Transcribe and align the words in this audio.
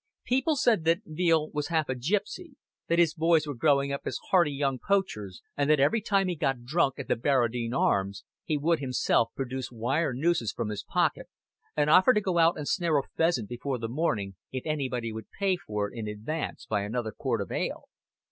People 0.25 0.55
said 0.55 0.83
that 0.85 1.03
Veale 1.05 1.51
was 1.53 1.67
half 1.67 1.87
a 1.87 1.93
gipsy, 1.93 2.55
that 2.87 2.97
his 2.97 3.13
boys 3.13 3.45
were 3.45 3.53
growing 3.53 3.91
up 3.91 4.01
as 4.05 4.17
hardy 4.31 4.51
young 4.51 4.79
poachers, 4.79 5.43
and 5.55 5.69
that 5.69 5.79
every 5.79 6.01
time 6.01 6.27
he 6.27 6.35
got 6.35 6.63
drunk 6.63 6.95
at 6.97 7.07
the 7.07 7.15
Barradine 7.15 7.75
Arms 7.75 8.23
he 8.43 8.57
would 8.57 8.79
himself 8.79 9.29
produce 9.35 9.71
wire 9.71 10.11
nooses 10.11 10.51
from 10.51 10.69
his 10.69 10.83
pocket, 10.83 11.29
and 11.77 11.87
offer 11.87 12.15
to 12.15 12.19
go 12.21 12.39
out 12.39 12.57
and 12.57 12.67
snare 12.67 12.97
a 12.97 13.03
pheasant 13.15 13.47
before 13.47 13.77
the 13.77 13.87
morning 13.87 14.33
if 14.51 14.63
anybody 14.65 15.13
would 15.13 15.29
pay 15.37 15.55
for 15.55 15.91
it 15.91 15.95
in 15.95 16.07
advance 16.07 16.65
by 16.65 16.81
another 16.81 17.11
quart 17.11 17.39
of 17.39 17.51
ale. 17.51 17.87